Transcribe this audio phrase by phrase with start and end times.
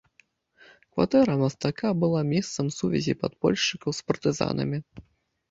[0.95, 4.77] Кватэра мастака была месцам сувязі падпольшчыкаў з партызанамі.